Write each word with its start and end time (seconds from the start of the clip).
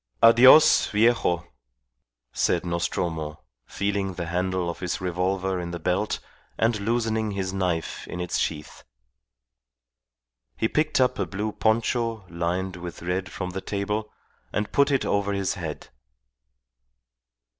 "Adios, 0.23 0.87
viejo," 0.87 1.45
said 2.33 2.65
Nostromo, 2.65 3.43
feeling 3.67 4.15
the 4.15 4.25
handle 4.25 4.67
of 4.67 4.79
his 4.79 4.99
revolver 4.99 5.59
in 5.59 5.69
the 5.69 5.77
belt 5.77 6.17
and 6.57 6.79
loosening 6.79 7.29
his 7.29 7.53
knife 7.53 8.07
in 8.07 8.19
its 8.19 8.39
sheath. 8.39 8.83
He 10.57 10.67
picked 10.67 10.99
up 10.99 11.19
a 11.19 11.27
blue 11.27 11.51
poncho 11.51 12.25
lined 12.31 12.77
with 12.77 13.03
red 13.03 13.31
from 13.31 13.51
the 13.51 13.61
table, 13.61 14.11
and 14.51 14.71
put 14.71 14.89
it 14.89 15.05
over 15.05 15.33
his 15.33 15.53
head. 15.53 15.89